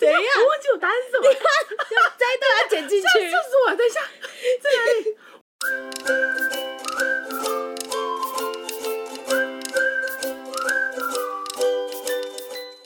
[0.00, 0.16] 怎样？
[0.16, 1.34] 我忘记我答案是什么了，
[2.16, 3.06] 这一段要剪进去。
[3.20, 4.00] 这是我，等一下，
[4.62, 5.14] 在哪里？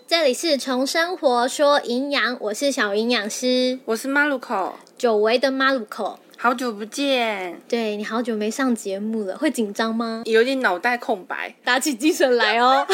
[0.08, 6.18] 这里是从生活说营养，我是小营养师，我是马路口，久违的马路口。
[6.36, 10.22] 好久不见，对你好久没上节目了，会紧张吗？
[10.26, 11.54] 有点脑袋空白。
[11.64, 12.86] 打起精神来哦！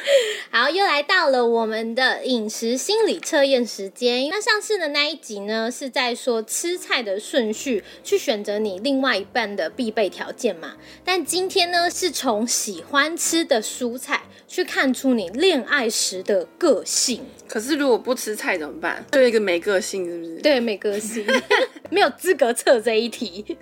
[0.50, 4.28] 好，又来到了我们的饮食心理测验时间。
[4.28, 10.76] 那上次的那一集呢，是在说吃菜的顺序，去选择你另外一半的必备条件嘛。
[11.04, 17.24] 但今天呢，是从喜欢吃的蔬菜去看出你恋爱时的个性。
[17.46, 19.04] 可是如果不吃菜怎么办？
[19.12, 20.36] 就一个没个性，是不是？
[20.40, 21.24] 对，没个性，
[21.90, 23.44] 没有资格测这一题。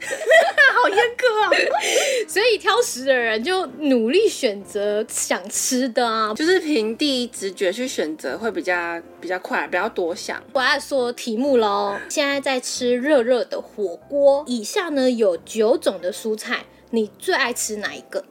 [0.81, 1.51] 好严格啊！
[2.29, 6.33] 所以挑食的人就努力选择想吃的啊。
[6.35, 10.41] 就是凭第一直觉去选择会比较比较快，不要多想。
[10.53, 18.25] 我要说题目喽，现在在吃热热的火锅，以下呢有九种的蔬菜，你最爱吃哪一个？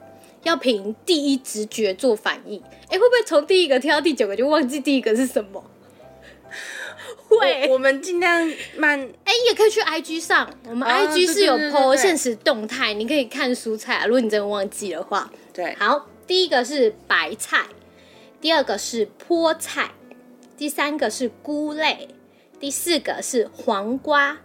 [0.44, 2.62] 要凭第一直觉做反应。
[2.88, 5.62] 哎，会不会从第一个挑到第九个就忘记第一个是什么？
[7.40, 7.68] 会。
[7.68, 9.00] 我我们尽量慢。
[9.24, 14.06] 哎，也可以去 IG 上，我们啊 IG 是有对对对 po 现实动态，你可以看蔬菜啊。
[14.06, 17.66] 如果你真的忘记的话，对，好，第一个是白菜，
[18.42, 19.92] 第二个是菠菜，
[20.58, 22.10] 第三个是菇类，
[22.60, 24.40] 第四个是黄瓜，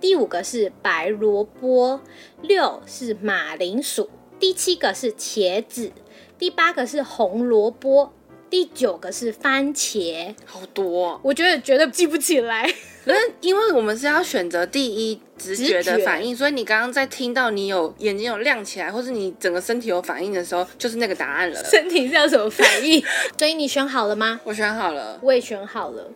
[0.00, 2.00] 第五个是白萝卜，
[2.42, 5.92] 六是马铃薯，第七个是茄子，
[6.38, 8.12] 第八个是红萝卜，
[8.50, 10.34] 第九个是番茄。
[10.44, 11.20] 好多、哦。
[11.22, 12.70] 我觉得绝对记不起来。
[13.04, 21.64] 可是因为我们是要选择第一直觉的反应，所以你刚刚在听到你有眼睛有亮起来，或是你整个身体有反应的时候，就是那个答案了。
[21.64, 23.02] 身体是有什么反应？
[23.38, 24.38] 所以你选好了吗？
[24.44, 26.10] 我选好了，我也选好了。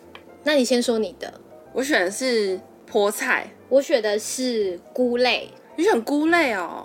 [0.44, 1.32] 那你先说你的。
[1.72, 2.60] 我选的是
[2.90, 3.50] 菠菜。
[3.70, 5.48] 我选的是菇类。
[5.76, 6.84] 你选菇类哦。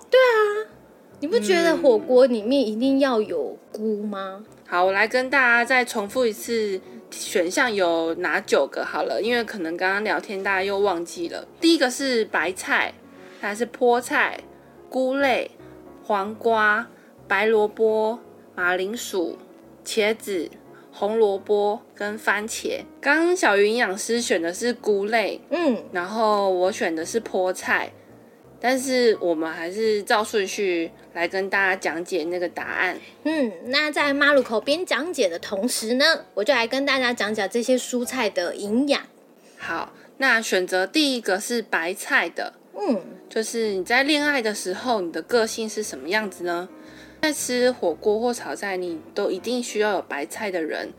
[1.19, 4.43] 你不觉得火锅里面一定要有菇吗？
[4.67, 6.79] 好，我来跟大家再重复一次
[7.09, 11.47] 选项有哪九个好了，因为可能刚刚聊天大家又忘记了。
[11.59, 12.93] 第一个是白菜，
[13.41, 14.39] 还是菠菜、
[14.89, 15.49] 菇类、
[16.03, 16.87] 黄瓜、
[17.27, 18.19] 白萝卜、
[18.53, 19.37] 马铃薯、
[19.83, 20.51] 茄子、
[20.91, 22.81] 红萝卜跟番茄。
[23.01, 27.91] 刚刚小鱼营养师选的是菇类，嗯，然后我选的是菠菜，
[28.59, 32.99] 但是我们还是照顺序来跟大家讲解那个答案。
[33.23, 39.01] 嗯，那在马路口边讲解的同时呢，我就来跟大家讲讲这些蔬菜的营养。
[39.57, 46.67] 好，那选择第一个是白菜的，嗯，就是你在恋爱的时候，你的个性是什么样子呢？
[47.21, 50.89] 在吃火锅或炒菜，你都一定需要有白菜的人。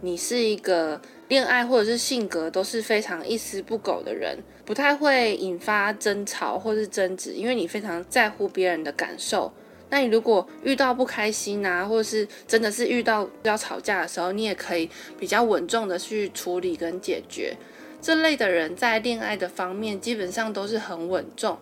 [0.00, 9.52] 你是一个恋爱或者是性格都是非常一丝不苟的人，不太会引发争吵或是争执，因为你非常在乎别人的感受。
[9.88, 17.56] 那你如果遇到不开心啊，或者是真的是遇到要吵架的时候，你也可以比较稳重的去处理跟解决。
[18.02, 21.58] 这类的人在恋爱的方面基本上都是很稳重。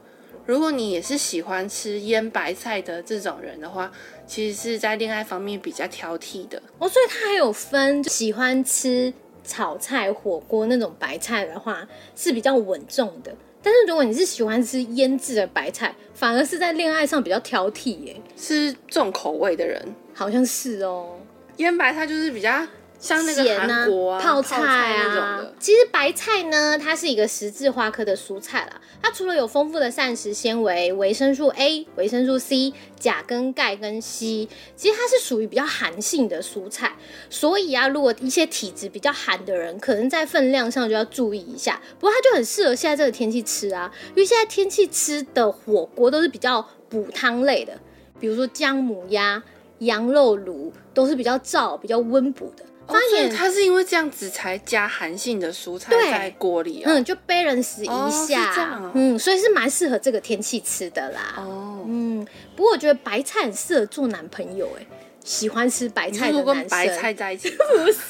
[0.46, 3.91] 如果你也是喜欢吃腌白菜的这种人的话，
[4.26, 6.62] 其实是在恋爱方面比较挑剔的。
[6.78, 9.12] 哦，所以他还有分喜欢吃
[9.44, 19.81] 炒菜、火锅那种白菜的话是比较稳重的，但是如果你是喜欢吃腌制的白菜，反而是在恋爱上比较挑剔耶，是重口味的人，
[20.12, 21.19] 好像是哦。
[21.59, 22.66] 腌白菜就是比较
[23.04, 24.56] 像那个韩国啊、泡菜
[24.97, 25.54] 啊的。。
[25.60, 28.81] 其实白菜呢，它是一个十字花科的蔬菜啦。
[29.03, 36.97] 它除了有丰富的膳食纤维、维生素 A、维生素 C、钾跟钙跟硒，其实它是属于比较寒性的蔬菜。
[37.28, 41.78] 所以啊，如果一些体质比较寒的人，可能在分量上就要注意一下。
[42.00, 47.78] 不过它就很适合现在这个天气吃啊，因为现在天气吃的火锅都是比较补汤类的，
[48.19, 49.43] 比如说姜母鸭、
[49.81, 52.64] 羊肉炉，都是比较燥、比较温补的。
[52.87, 56.91] 哦，所以它是因为这样子才加寒性的蔬菜对在锅里啊。
[56.91, 61.35] 嗯，就 balance 一哦是下，嗯，所以是蛮适合这个天气吃的啦。
[61.37, 62.26] 哦，嗯，
[62.56, 64.87] 不过我觉得白菜很适合做男朋友、哎，
[65.25, 67.50] 喜欢吃白菜的男生，跟白菜在一起？
[67.56, 68.03] 不是，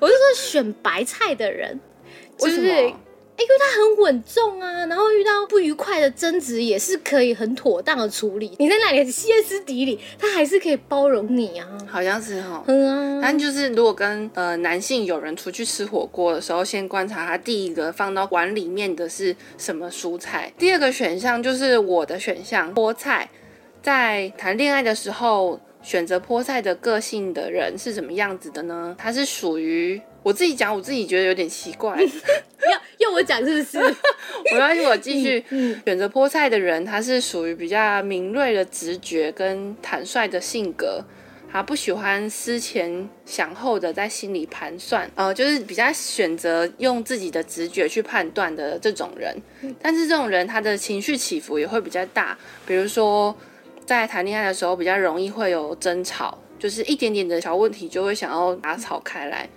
[0.00, 1.78] 我是说选白菜的人，
[2.38, 3.00] 就 是为什么？
[3.40, 8.54] 因为他很稳重啊，然后遇到不愉快的争执也是可以很妥当的处理。
[8.58, 11.66] 你在那里歇斯底里，他还是可以包容你啊。
[11.88, 12.62] 好像是哈。
[12.66, 20.52] 嗯啊，但就是如果跟呃男性友人出去吃火锅的时候，先观察他第一个放到碗里面的是什么蔬菜。
[20.58, 23.30] 第二个选项就是我的选项菠菜。
[23.82, 28.94] 在谈恋爱的时候，选择菠菜的个性的人是什么样子的呢？
[28.98, 31.96] 他是属于我自己讲，我自己觉得有点奇怪。
[32.00, 33.78] 要要我讲是不是？
[34.52, 41.02] 我要我继续嗯选择菠菜的人，他是属于比较敏锐的直觉跟坦率的性格。
[41.52, 47.28] 他不喜欢思前想后的在心里盘算，呃，就是比较选择用自己。
[47.30, 49.34] 的直觉去判断的这种人。
[49.80, 52.36] 但是这种人他的情绪起伏也会比较大，
[52.66, 53.36] 比如说
[53.86, 59.48] 在谈恋爱的时候比较容易会有争吵，就是一点点的小问题就会想要打吵开来。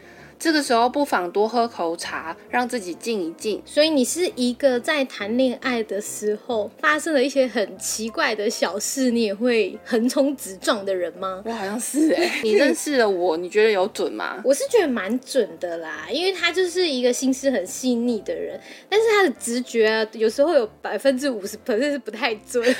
[0.43, 3.61] 这个时候不妨多喝口茶，让自己静一静。
[3.65, 11.41] 所以你是一个在谈恋爱的时候发生了一些很奇怪的小事，你也会横冲直撞的人吗？
[11.45, 14.41] 我好像是哎、 你认识了我，你觉得有准吗？
[14.43, 18.59] 我是觉得蛮准的啦，因为他就是一个心思很细腻的人，
[18.89, 22.61] 但是他的直觉啊，有时候有百分之五十 percent 是不太准。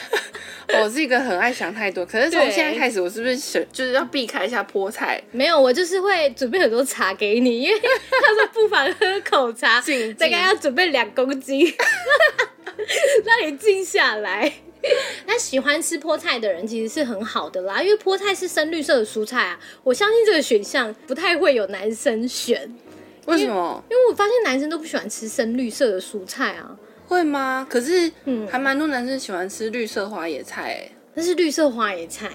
[0.81, 5.21] 我是一个很爱想太多，可是从现在开始，我是不是想就是要避开一下菠菜？
[5.31, 9.81] 没有，我就是会准备很多茶给你，因为他说不妨喝口茶，
[10.17, 11.65] 大概要准备两公斤，
[13.25, 14.51] 让你静下来。
[15.25, 19.57] 那喜欢吃菠菜的人其实是很好的啦，因为菠菜是深绿色的蔬菜啊。
[19.81, 22.69] 我相信这个选项不太会有男生选，
[23.25, 26.77] 为什么因为我发现男生都不喜欢吃深绿色的蔬菜啊。
[27.07, 27.65] 会吗？
[27.69, 32.29] 可是嗯还蛮多男生喜欢吃绿色花野菜、欸，那是绿色花野菜，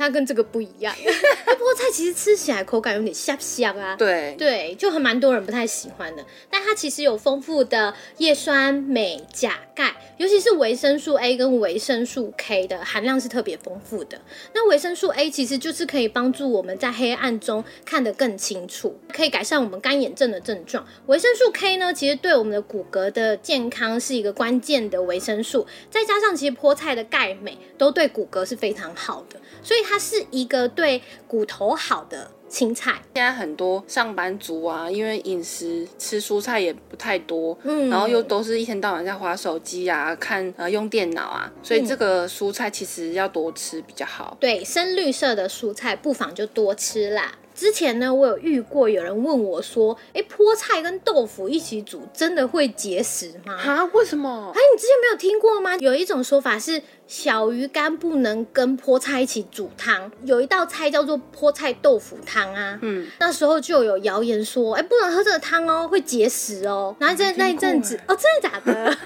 [0.00, 0.94] 它跟这个不一样。
[1.46, 3.94] 那菠菜其实吃起来口感有点香香啊。
[3.96, 14.18] 对对，就很蛮多人不太喜欢的，但它其实有丰富的叶酸、镁、钾、钙，尤其是维生素 A 跟维生素 K 的含量是特别丰富的。
[14.54, 20.86] 那维生素 A 其实就是可以帮助我们在黑暗中看得更清楚，可以改善我们干眼症的症状。
[21.06, 33.00] 维生素 K 呢，其实对我们的骨骼的健康是一个关键的维生素，再加上其实菠菜的钙、镁都对骨骼是非常好的，所以它是一个对骨头好的青菜。
[33.14, 44.36] 现在很多上班族啊，因为饮食吃蔬菜也不太多，嗯然后又都是一天到晚在划手机啊、看呃用电脑啊，所以这个蔬菜其实要多吃比较好。
[44.40, 47.34] 对，深绿色的蔬菜不妨就多吃啦。
[47.60, 53.84] 之前呢，我有遇过有人问我说：“诶，菠菜跟豆腐一起煮，真的会结石吗？”啊？
[53.92, 54.58] 为什么哎，？
[54.74, 55.76] 你之前没有听过吗？
[55.76, 62.78] 有一种说法是小鱼干不能跟菠菜一起煮汤，有一道菜叫做菠菜豆腐汤啊。
[62.80, 66.96] 嗯，那时候就有谣言说，哎，不能喝这个汤哦，会结石哦。
[66.98, 68.96] 然后在那一阵子，哦，真的假的？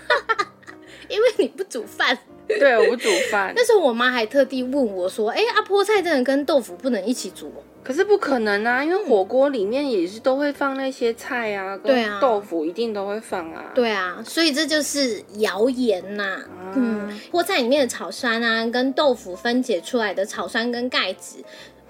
[1.10, 2.16] 因为你不煮饭。
[2.58, 7.62] 对，我不煮饭， 那时候我妈还特地问我说，哎，啊，菠菜真的跟豆腐不能一起煮哦？
[7.82, 12.12] 可是不可能啊，因为火锅里面也是都会放那些菜啊，对啊。
[12.12, 13.72] 跟豆腐一定都会放啊。
[13.74, 16.38] 对啊，所以这就是谣言呐、
[16.74, 21.44] 嗯，菠菜里面的草酸啊，跟豆腐分解出来的草酸跟钙质，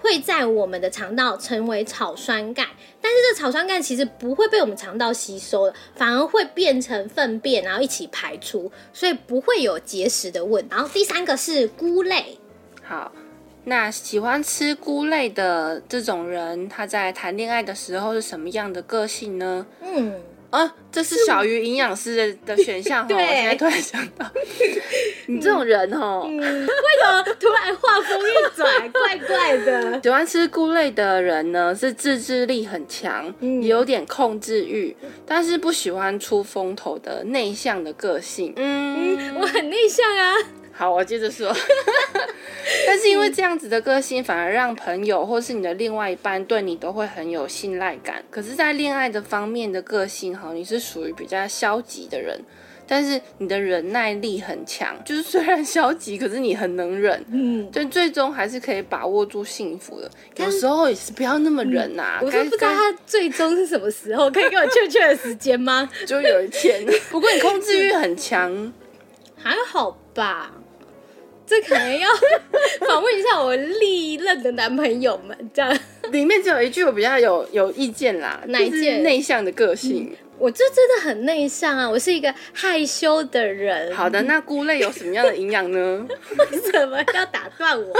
[0.05, 2.63] 会在我们的肠道成为草酸钙，
[3.01, 10.69] 但是这草酸钙其实不会被我们肠道吸收的，反而会变成粪便，然后一起排出，所以不会有结石的问题。
[10.69, 12.37] 然后第三个是菇类，
[12.83, 13.11] 好，
[13.63, 19.65] 那喜欢吃菇类的这种人，他在谈恋爱的时候是什么样的个性呢？
[19.81, 20.21] 嗯，
[20.55, 23.07] 啊，这是小鱼营养师的的选项哦。
[23.07, 24.25] 对我现在突然想到，
[25.27, 30.01] 你这种人哦，为什么突然话锋一转，怪怪的？
[30.01, 38.53] 喜欢吃菇类的人呢，是自制力很强，也有点控制欲，但是不喜欢出风头的内向的个性。
[38.55, 40.33] 嗯，我很内向啊。
[40.77, 41.55] 好，我接着说。
[42.87, 48.23] 但是因为这样子的个性，反而让朋友或是你的另外一半对你都会很有信赖感。
[48.29, 52.39] 可是，在恋爱的方面的个性哈，你是属于比较消极的人，
[52.87, 60.09] 但是你的忍耐力很强，就是虽然消极，可是你很能忍，嗯，但，最终还是可以把握住幸福的。
[60.37, 65.89] 有时候也是不要那么忍呐、该我都不知道他最终是什么时候，可以给我确切的时间吗？
[66.05, 66.85] 就有一天。
[67.09, 68.73] 不过你控制欲很强，
[69.37, 70.51] 还好吧，
[71.45, 72.09] 这可能要
[72.87, 75.77] 访问一下我历任的男朋友们，这样。
[76.11, 80.15] 里面只有一句我比较有有意见啦，就是哪一件内向的个性。
[80.37, 83.95] 我就真的很内向啊，我是一个害羞的人。
[83.95, 86.05] 好的，那菇类有什么样的营养呢？
[86.51, 87.93] 为什么要打断我？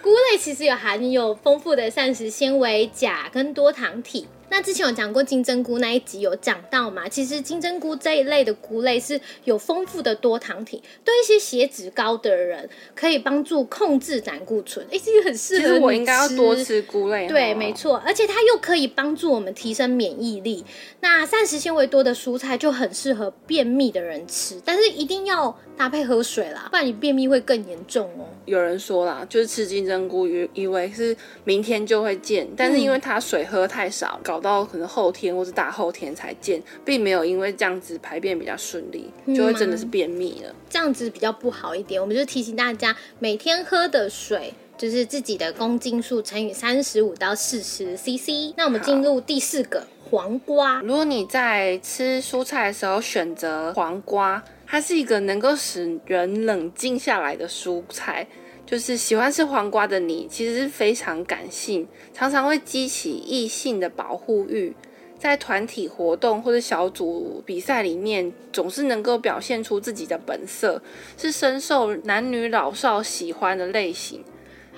[0.00, 4.28] 菇类其实有含有丰富的膳食纤维、钾跟多糖体。
[4.50, 7.08] 那之前有讲过金针菇那一集有讲到嘛？
[7.08, 14.84] 其实金针菇这一类的菇类是有丰富的多糖体，对一些血脂高的人可以帮助控制胆固醇。
[14.90, 17.28] 哎、这个很适合其实我应该要多吃菇类。
[17.28, 17.76] 对，哈没。
[17.76, 20.64] 错，而且它又可以帮助我们提升免疫力。
[21.00, 28.24] 那膳食纤维多的蔬菜就很适合便秘的人吃，但是一定要搭配喝水啦，不然你便秘会更严重哦。
[28.46, 40.54] 有人说啦，就是吃金针菇，以以为是明天就会见，但是因为它水喝太少，搞搞到可能后天或是大后天才见，并没有因为这样子排便比较顺利，就会真的是便秘了。
[40.68, 41.98] 这样子比较不好一点。
[41.98, 48.52] 我们就提醒大家，每天喝的水就是自己的公斤数乘以三十五到四十 CC。
[48.58, 50.82] 那我们进入第四个黄瓜。
[50.82, 58.26] 如果你在吃蔬菜的时候选择黄瓜，它是一个能够使人冷静下来的蔬菜。
[58.66, 64.74] 就是喜欢吃黄瓜的你，其实是非常感性，常常会激起异性的保护欲，
[65.16, 70.82] 在团体活动或者小组比赛里面，总是能够表现出自己的本色，
[71.16, 74.24] 是深受男女老少喜欢的类型。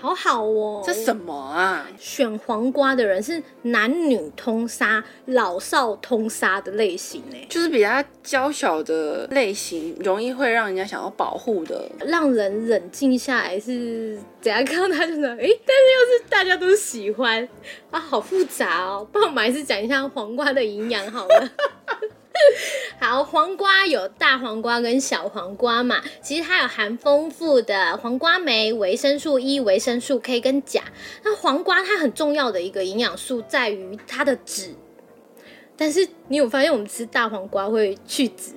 [0.00, 1.86] 好好哦，这什么啊？
[1.98, 17.48] 选黄瓜的人是男女通杀、老少通杀的类型呢，就是比较娇小的类型，容易会让人家想要保护的，让人冷静下来是怎样看到他就说，哎，但是又是大家都喜欢
[17.90, 19.06] 啊，好复杂哦。
[19.10, 21.50] 不然我们还是讲一下黄瓜的营养好了。
[23.00, 30.82] 好，黄瓜有大黄瓜跟小黄瓜嘛，其实它有含丰富的黄瓜酶、维生素 E、维生素 K 跟钾。
[31.22, 34.74] 那黄瓜它很重要的一个营养素在于它的籽，
[35.76, 38.54] 但是你有发现我们吃大黄瓜会去籽，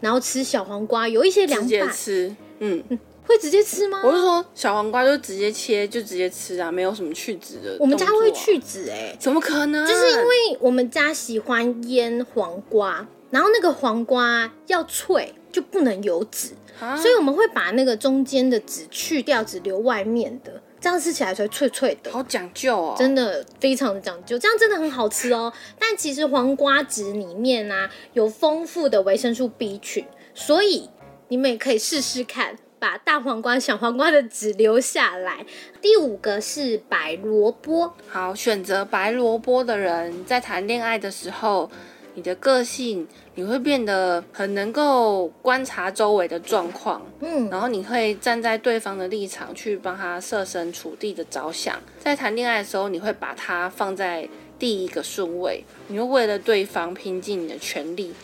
[0.00, 2.82] 然后吃小黄瓜有一些凉拌吃，嗯，
[3.26, 4.00] 会直接吃吗？
[4.02, 7.76] 我是说小黄瓜就直接切就直接吃啊，没有什么去籽的。
[7.78, 9.86] 我们家会去籽哎，怎么可能？
[9.86, 13.06] 就是因为我们家喜欢腌黄瓜。
[13.32, 16.52] 然后那个黄瓜要脆就不能有籽，
[17.00, 22.12] 所以我们会把那个中间的籽去掉，只留外面的，这样吃起来才脆脆的。
[22.12, 25.50] 好讲究哦，真的非常的讲究，这样真的很好吃哦。
[25.78, 30.90] 但其实黄瓜籽里面啊有丰富的维生素 B 群，所以
[31.28, 35.46] 你们也可以试试看，把大黄瓜、小黄瓜的籽留下来。
[35.80, 41.70] 第五个是白萝卜，好，选择白萝卜的人在谈恋爱的时候。
[42.14, 54.28] 你的个性，你会变得很能够观察周围的状况，嗯，然后你会站在对方的立场去帮他设身处地的着想，在谈恋爱的时候，你会把他放在
[54.58, 58.14] 第一个顺位，你会为了对方拼尽你的全力。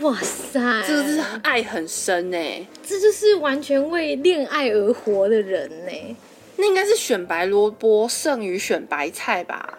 [0.00, 6.16] 哇塞，这个是爱很深呢，这就是完全为恋爱而活的人呢。
[6.58, 9.78] 那应该是选白萝卜胜于选白菜吧。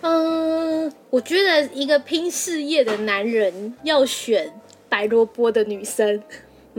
[0.00, 4.52] 嗯，我觉得一个拼事业的男人要选
[4.88, 6.22] 白萝卜的女生。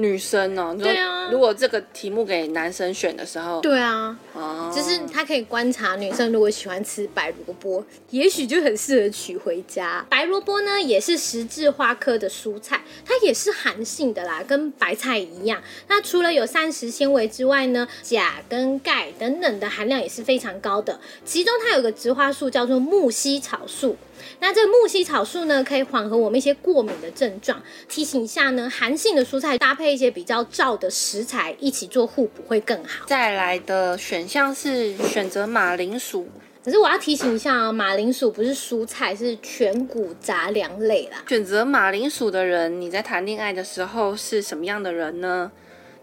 [0.02, 1.30] 女生哦，对啊。
[1.30, 10.04] 如果这个题目给男生选的时候，对啊，哦，就是他可以观察女生如果喜欢吃白萝卜，也许就很适合娶回家。
[10.10, 15.62] 白萝卜呢，也是十字花科的蔬菜，它也是寒性的啦，跟白菜一样。
[15.88, 21.00] 那除了有膳食纤维之外呢，钾跟钙等等的含量也是非常高的。
[21.24, 23.96] 其中它有个植花素叫做木犀草素。
[24.40, 27.62] 那这个木犀草素呢，可以缓和我们一些过敏的症状。
[27.88, 33.06] 提醒一下呢，寒性的蔬菜搭配一些比较燥的食材一起做互补会更好。
[33.08, 36.28] 再来的选项是选择马铃薯，
[36.64, 41.24] 可是我要提醒一下啊，马铃薯不是蔬菜，是全谷杂粮类啦。
[41.28, 45.52] 选择马铃薯的人，你在谈恋爱的时候是什么样的人呢？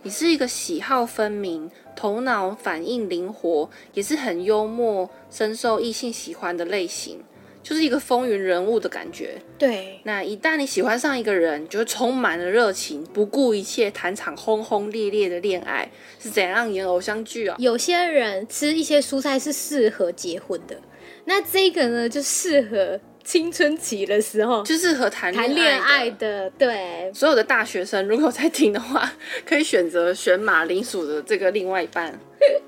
[0.02, 7.24] 你是一个喜好分明、头脑反应灵活，也是很幽默、深受异性喜欢的类型。
[7.66, 9.34] 就是一个风云人物的感觉。
[9.58, 17.56] 对，那一旦你喜欢上一个人，就会充满了热情，不顾一切谈场轰轰烈烈的恋爱，是怎样演偶像剧啊？
[17.58, 20.76] 有些人吃一些蔬菜是适合结婚的，
[21.24, 23.00] 那这个呢就适合。
[23.26, 27.10] 青春期的时候就适合谈谈恋爱的，对。
[27.12, 29.12] 所有的大学生如果在听的话，
[29.44, 32.16] 可以选择选马铃薯的这个另外一半，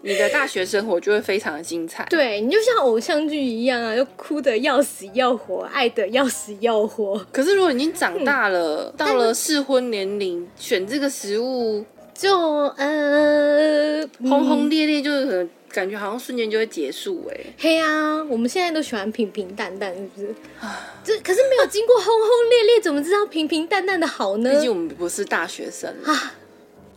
[0.03, 2.07] 你的大学生活就会非常的精彩。
[2.11, 7.25] 对你就像偶像剧一样啊，就哭的要死要活，爱的要死要活。
[7.33, 12.37] 可是如果已经长大了，到了适婚年龄，选这个食物就
[12.77, 15.49] 呃轰轰烈烈，就是。
[15.71, 20.35] 感觉好像瞬间就会结束哎，嘿啊，我们现在都喜欢平平淡淡，是不是？
[21.05, 24.51] 这可是没有经过轰轰烈烈，怎么知道平平淡淡的好呢？
[24.51, 26.33] 毕竟我们不是大学生啊。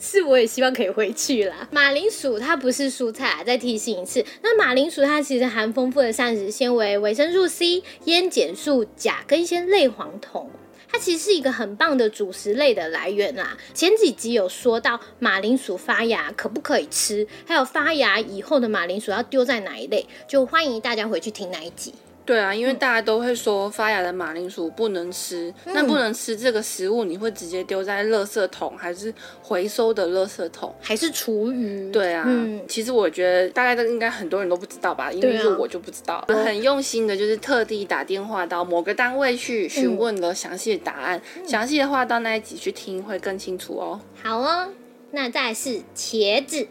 [0.03, 1.65] 是，我也希望可以回去啦。
[1.71, 4.25] 马铃薯它不是蔬菜啊，再提醒一次。
[4.41, 10.49] 那马铃薯它其实含丰富的膳食纤维、维生素 C、烟碱素、钾跟一些类黄酮。
[10.89, 13.55] 它其实是一个很棒的主食类的来源啦。
[13.75, 21.93] 前几集有说到马铃薯发芽可不可以吃，还有发芽以后的马铃薯要丢在哪一类，就欢迎大家回去听那一集。
[22.23, 30.73] 对啊，因为大家都会说发芽的马铃薯不能吃，那不能吃这个食物，你会直接丢在垃圾桶还是回收的垃圾桶？
[30.79, 31.91] 还是厨余？
[31.91, 36.23] 对啊，嗯其实我觉得大概都应该很多人都不知道吧，因为我就不知道。
[36.27, 43.99] 很用心的，就是特地打电话到某个单位去询问了详细的答案，详细的话到那一集去听会更清楚哦。
[44.21, 44.69] 好哦，
[45.11, 46.67] 那再来是茄子。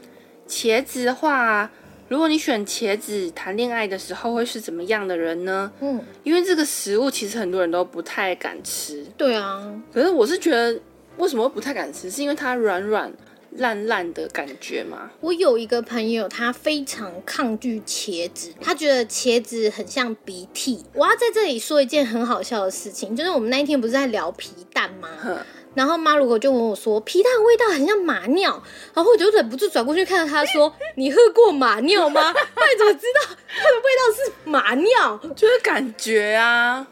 [0.48, 1.70] 茄子的话，
[2.10, 5.70] 如果你选茄子，谈恋爱的时候会是怎么样的人呢？
[5.80, 10.76] 嗯，因为这个食物其实很多人都不太敢吃，对啊，可是我是觉得
[11.18, 13.12] 为什么会不太敢吃，是因为它软软
[13.58, 15.08] 烂烂的感觉吗？
[15.20, 20.84] 我有一个朋友，他非常抗拒茄子，他觉得茄子很像鼻涕。
[20.94, 25.08] 我要在这里说一件很好笑的事情，就是我们那一天不是在聊皮蛋吗？
[25.70, 28.62] 哼，然后妈如果就问我说皮蛋的味道很像马尿，
[28.94, 32.20] 然后我就忍不住转过去看到他说：“你喝过马尿吗？
[32.56, 36.86] 那你怎么知道它的味道是马尿？”就是感觉啊。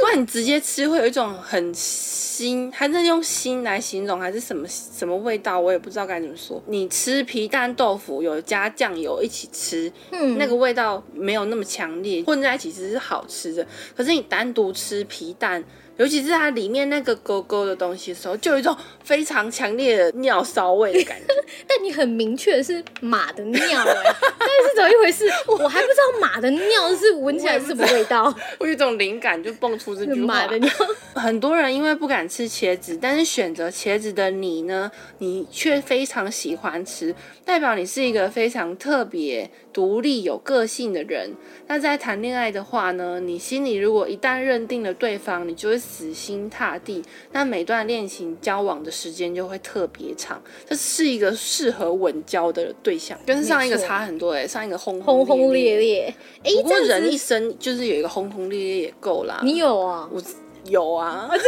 [0.00, 6.62] 不然你直接吃会有一种很腥，还是用腥来形容，还是什么什么味道，我也不知道该怎么说。
[6.66, 13.66] 你吃皮蛋豆腐有加酱油一起吃，嗯那个味道没有那么强烈，混在一起其实是好吃的。
[13.94, 15.62] 可是你单独吃皮蛋，
[16.02, 21.32] 尤其是它里面那个勾勾的东西的时候，就有一种非常强烈的尿骚味的感觉。
[21.82, 25.26] 但你很明确是马的尿哎、 但是怎么一回事？
[25.48, 28.32] 我还不知道马的尿是闻起来是什么味道。
[28.60, 30.26] 我有一种灵感就蹦出这句话。
[30.26, 30.70] 马的尿，
[31.16, 37.12] 很多人因为不敢吃茄子，但是选择茄子的你呢，你却非常喜欢吃，
[37.44, 41.32] 代表你是一个非常特别、独立、有个性的人。
[41.66, 50.40] 那在谈恋爱的话呢，你心里如果一旦认定了对方，你就会死心塌地，那每段恋情交往的时间就会特别长。
[50.68, 56.14] 这是一个适合稳交的对象，跟上一个差很多哎、上一个轰轰轰烈烈。
[56.44, 56.52] 烈。
[56.56, 59.40] 哎、不过人一生就是有一个轰轰烈烈也够啦。
[59.42, 60.08] 你有啊？
[60.12, 60.22] 我
[60.66, 61.42] 有啊， 轰轰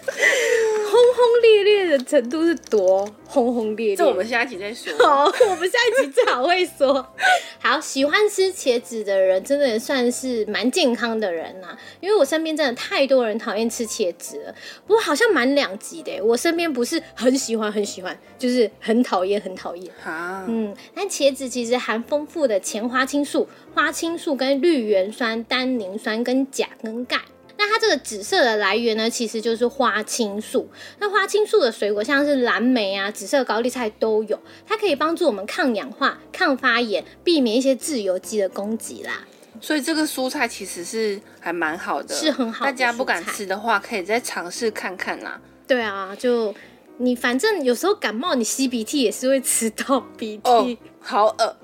[1.41, 3.95] 烈烈的程度是多轰轰烈烈？
[3.95, 4.91] 这我们下一集再说。
[5.05, 7.05] 好，我们下一集最好会说。
[7.61, 14.55] 好，喜欢吃茄子的人真的也算是蛮健康的人呐、因为我身边真的太多人讨厌吃茄子了。
[14.87, 19.93] 不过好像蛮两极的，我身边不是很喜欢很喜欢，就是很讨厌很讨厌。
[20.03, 27.17] 啊，嗯，但茄子其实含丰富的前花青素、花青素跟绿原酸、单宁酸跟钾跟钙。
[27.61, 30.69] 那它这个紫色的来源呢，其实就是花青素。
[30.99, 39.27] 那花青素的水果像是蓝莓啊、紫色高丽菜都有，它可以帮助我们抗氧化、抗发炎，避免一些自由基的攻击啦。
[39.59, 45.41] 所以这个蔬菜其实是还蛮好的，是很好的大家不敢吃的话，可以再尝试看看啦。
[45.67, 46.55] 对啊，就
[46.99, 50.49] 你反正有时候感冒，你吸鼻涕也是会吃到鼻涕。
[50.49, 51.57] 哦，好恶。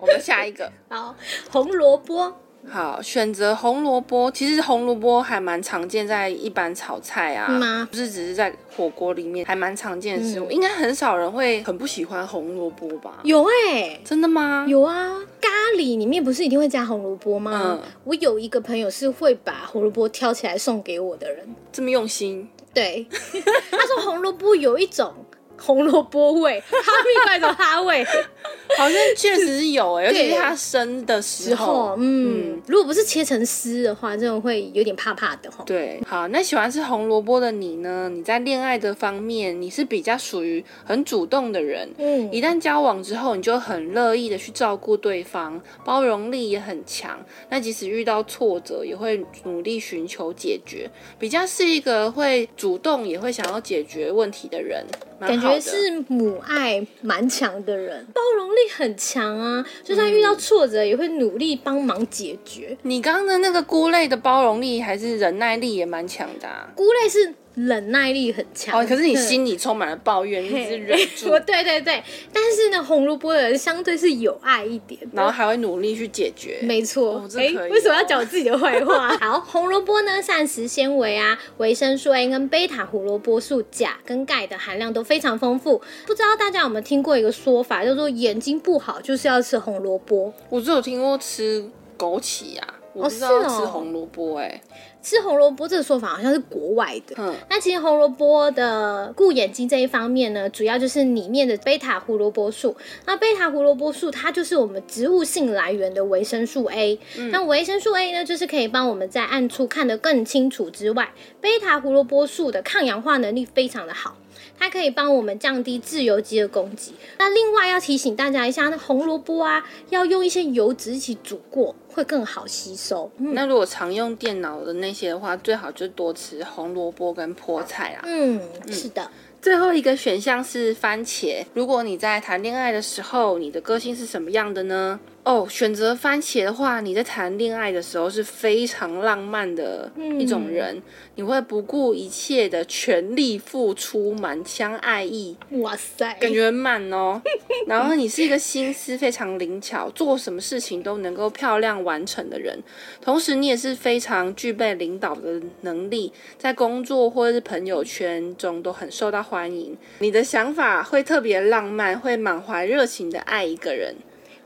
[0.00, 1.14] 我们下一个， 好，
[1.50, 2.32] 红萝卜，
[2.70, 4.30] 好，选择红萝卜。
[4.30, 10.46] 其实红萝卜还蛮常见在一般炒菜啊，吗不是只是在火锅里面，还蛮常见的食物。
[10.46, 13.20] 嗯应该很少人会很不喜欢红萝卜吧？
[13.24, 14.66] 有哎、真的吗？
[14.68, 17.78] 有啊，咖喱里面不是一定会加红萝卜吗？
[17.82, 23.06] 嗯我有一个朋友是会把红萝卜挑起来送给我的人，这么用心，对，
[23.70, 25.12] 他说红萝卜有一种
[25.56, 28.04] 红萝卜味，哈密瓜的哈味
[28.78, 35.64] 好像确实是有诶、尤其对是它生的时候，，嗯，如果不是切成丝的话，这种会有点怕怕的哈。
[35.66, 38.08] 对，好，那喜欢吃红萝卜的你呢？
[38.08, 41.90] 你在恋爱的方面，你是比较属于很主动的人。
[41.98, 47.18] 嗯，一旦交往之后，你就很乐意的去照顾对方，包容力也很强。
[47.50, 50.88] 那即使遇到挫折，也会努力寻求解决，
[51.18, 54.84] 比较是一个会主动，也会想要解决问题的人。
[55.20, 62.76] 蛮感觉是母爱蛮强的人，包容力很强啊，就算遇到挫折也会努力帮忙解决。
[62.82, 66.68] 你刚刚的那个菇类的包容力还是忍耐力也蛮强的、啊。
[66.74, 67.34] 菇类是
[67.66, 68.78] 忍耐力很强。
[68.80, 71.30] 哦，可是你心里充满了抱怨，一直忍住。
[71.30, 76.58] 我，对对对，但是呢，红萝卜的人相对是有爱一点，然后还会努力去解决。
[76.62, 77.24] 没错。
[77.36, 79.08] 哎、为什么要哦讲我自己的坏话？
[79.18, 85.80] 好，红萝卜呢，膳食纤维啊、维生素 A 跟贝塔胡萝卜素、钾跟钙的含量都非常丰富。
[86.06, 90.32] 不知道大家有没有听过一个说法，叫做眼睛不好就是要吃红萝卜。
[90.48, 91.68] 我只有听过吃
[91.98, 94.60] 枸杞啊，我不知道吃红萝卜哎、
[95.08, 97.16] 吃红萝卜这个说法好像是国外的。
[97.16, 102.76] 嗯，那其实红萝卜的顾眼睛这一方面呢，主要就是里面的贝塔胡萝卜素。
[103.06, 106.98] 那贝塔胡萝卜素它就是我们植物性来源的维生素 A。
[107.30, 114.18] 那维生素 A 呢，就是可以帮我们在暗处看得更清楚之外，贝塔胡萝卜素的抗氧化能力非常的好。
[114.58, 116.94] 它可以帮我们降低自由基的攻击。
[117.18, 123.10] 那另外要提醒大家一下，那红萝卜啊，要用一些油脂一起煮过，会更好吸收。
[123.18, 128.00] 嗯那如果常用电脑的那些的话，最好就多吃红萝卜跟菠菜啦。
[128.04, 129.10] 嗯，是的。
[129.40, 131.44] 最后一个选项是番茄。
[131.54, 134.98] 如果你在谈恋爱的时候，你的个性是什么样的呢？
[135.24, 140.82] 哦，选择番茄的话，你在谈恋爱的时候是非常浪漫的一种人，
[141.16, 147.20] 你会不顾一切的全力付出，满腔爱意，哇塞，感觉很满哦。
[147.68, 152.62] 然后你是一个心思非常灵巧，做什么事情都能够漂亮完成的人，
[153.02, 159.76] 同时你也是非常具备领导的能力，在工作或者是朋友圈中都很受到欢迎。
[159.98, 163.94] 你的想法会特别浪漫，会满怀热情的爱一个人。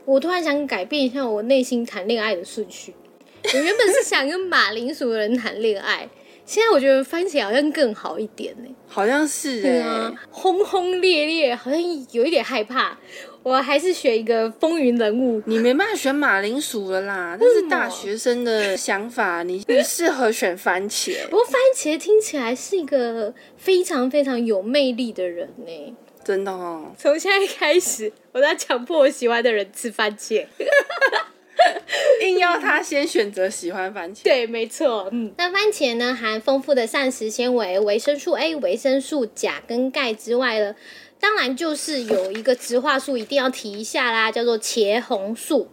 [0.05, 2.93] 我突然想改变一下我内心谈恋爱的顺序。
[3.53, 6.07] 我原本是想跟马铃薯的人谈恋爱，
[6.45, 8.69] 现在我觉得番茄好像更好一点呢。
[8.87, 11.79] 好像是哎、对啊，轰轰烈烈，好像
[12.11, 12.97] 有一点害怕。
[13.41, 15.41] 我还是选一个风云人物。
[15.45, 21.25] 你没办法选马铃薯了啦，那是大学生的想法，你你适合选番茄。
[21.25, 25.95] 不过番茄听起来是一个非常非常有魅力的人呢。
[26.23, 30.45] 真的哦，从现在开始，我在强迫我喜欢的人吃番茄。
[32.21, 34.23] 硬要他先选择喜欢番茄。
[34.23, 35.09] 对，没错。
[35.11, 40.75] 嗯，那番茄呢，含丰富的膳食纤维、维生素 A、维生素钾跟钙之外呢，
[41.19, 45.69] 当然就是有一个植化素一定要提一下啦，叫做茄红素。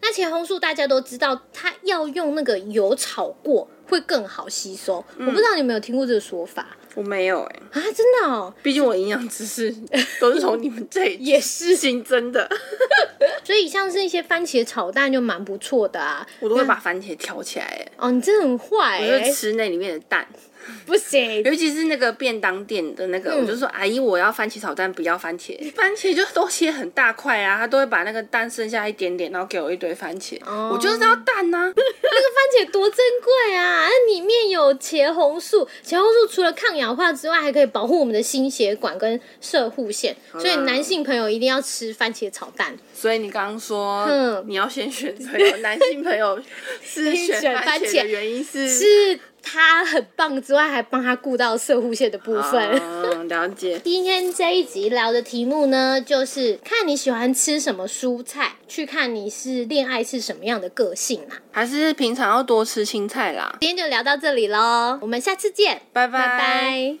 [0.00, 5.04] 那茄红素大家都知道，它要用那个油炒过会更好吸收。
[5.18, 7.82] 我不知道你有没有听过这个说法我没有哎、啊？
[7.94, 9.72] 真的哦，毕竟我营养知识
[10.20, 11.76] 都是从你们这里也是。
[11.76, 12.48] 新增的，
[13.44, 16.26] 所以像是一些番茄炒蛋就蛮不错的啊。
[16.40, 20.26] 我都会把番茄挑起来哎、哦，你真的很坏我哎、就吃那里面的蛋，
[20.86, 23.40] 不行，尤其是那个便当店的那个，嗯。
[23.40, 30.70] 我就说阿姨我要番茄炒蛋，不要番茄，番茄就都切很大块啊，他都会把那个蛋剩下一点点，然后给我一堆番茄，哦。
[30.72, 33.86] 我就是要蛋呐、那个番茄多珍贵啊！
[33.88, 42.76] 那里面有茄红素，茄红素除了抗氧化之外，还可以保护我们的心血管跟射护线，所以男性朋友一定要吃番茄炒蛋。
[42.94, 44.44] 所以你刚刚说嗯。
[44.46, 46.40] 你要先选择有男性朋友
[46.82, 52.60] 是 选番茄的原因是是它很棒之外，还帮他顾到射护线的部分。
[52.82, 53.78] 嗯，了解。
[53.84, 61.36] 今天这一集聊的题目呢，就是看你喜欢吃什么蔬菜，去看你是恋爱是什么样的个性啦。
[61.52, 63.56] 还是平常要多吃青菜啦。
[63.60, 66.94] 今天就聊到这里喽，我们下次见，拜拜拜